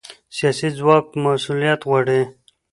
[0.37, 2.21] سیاسي ځواک مسؤلیت غواړي